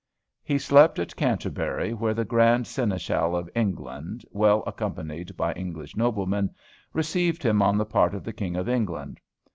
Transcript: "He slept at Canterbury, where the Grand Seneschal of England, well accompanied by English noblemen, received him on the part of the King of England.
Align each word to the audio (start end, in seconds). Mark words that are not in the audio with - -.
"He 0.41 0.57
slept 0.57 0.97
at 0.97 1.15
Canterbury, 1.15 1.93
where 1.93 2.15
the 2.15 2.25
Grand 2.25 2.65
Seneschal 2.65 3.35
of 3.35 3.47
England, 3.53 4.25
well 4.31 4.63
accompanied 4.65 5.37
by 5.37 5.53
English 5.53 5.95
noblemen, 5.95 6.49
received 6.91 7.43
him 7.43 7.61
on 7.61 7.77
the 7.77 7.85
part 7.85 8.15
of 8.15 8.23
the 8.23 8.33
King 8.33 8.55
of 8.55 8.67
England. 8.67 9.19